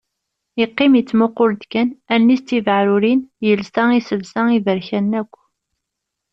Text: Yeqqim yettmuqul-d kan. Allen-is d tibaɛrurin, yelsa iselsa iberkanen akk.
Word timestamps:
Yeqqim 0.59 0.93
yettmuqul-d 0.97 1.63
kan. 1.71 1.89
Allen-is 2.13 2.41
d 2.43 2.45
tibaɛrurin, 2.47 3.21
yelsa 3.47 3.83
iselsa 3.99 4.41
iberkanen 4.57 5.13
akk. 5.21 5.33